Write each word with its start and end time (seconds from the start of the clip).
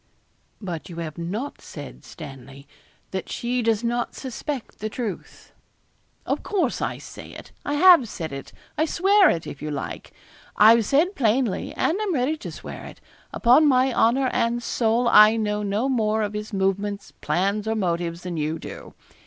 'But 0.59 0.89
you 0.89 0.95
have 0.95 1.19
not 1.19 1.61
said, 1.61 2.03
Stanley, 2.03 2.67
that 3.11 3.29
she 3.29 3.61
does 3.61 3.83
not 3.83 4.15
suspect 4.15 4.79
the 4.79 4.89
truth.' 4.89 5.53
'Of 6.25 6.41
course, 6.41 6.81
I 6.81 6.97
say 6.97 7.29
it; 7.33 7.51
I 7.63 7.75
have 7.75 8.09
said 8.09 8.33
it. 8.33 8.51
I 8.79 8.85
swear 8.85 9.29
it, 9.29 9.45
if 9.45 9.61
you 9.61 9.69
like. 9.69 10.11
I've 10.57 10.85
said 10.87 11.13
plainly, 11.15 11.71
and 11.75 11.99
I'm 12.01 12.15
ready 12.15 12.35
to 12.37 12.51
swear 12.51 12.85
it. 12.87 12.99
Upon 13.31 13.67
my 13.67 13.93
honour 13.93 14.29
and 14.33 14.63
soul 14.63 15.07
I 15.07 15.35
know 15.35 15.61
no 15.61 15.87
more 15.87 16.23
of 16.23 16.33
his 16.33 16.51
movements, 16.51 17.11
plans, 17.21 17.67
or 17.67 17.75
motives, 17.75 18.23
than 18.23 18.37
you 18.37 18.57
do. 18.57 18.95